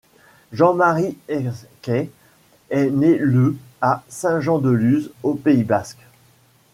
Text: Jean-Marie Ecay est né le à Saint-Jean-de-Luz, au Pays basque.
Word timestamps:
Jean-Marie 0.51 1.15
Ecay 1.29 2.09
est 2.71 2.89
né 2.89 3.17
le 3.19 3.55
à 3.81 4.01
Saint-Jean-de-Luz, 4.09 5.11
au 5.21 5.35
Pays 5.35 5.63
basque. 5.63 5.99